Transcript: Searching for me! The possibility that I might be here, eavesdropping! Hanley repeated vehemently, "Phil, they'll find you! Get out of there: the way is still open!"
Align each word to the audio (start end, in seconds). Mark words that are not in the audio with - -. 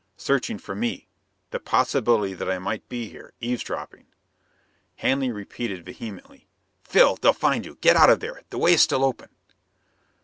Searching 0.17 0.57
for 0.57 0.73
me! 0.73 1.07
The 1.51 1.59
possibility 1.59 2.33
that 2.33 2.49
I 2.49 2.57
might 2.57 2.89
be 2.89 3.07
here, 3.09 3.33
eavesdropping! 3.39 4.07
Hanley 4.95 5.29
repeated 5.31 5.85
vehemently, 5.85 6.47
"Phil, 6.83 7.19
they'll 7.21 7.33
find 7.33 7.67
you! 7.67 7.75
Get 7.81 7.95
out 7.95 8.09
of 8.09 8.19
there: 8.19 8.41
the 8.49 8.57
way 8.57 8.73
is 8.73 8.81
still 8.81 9.03
open!" 9.05 9.29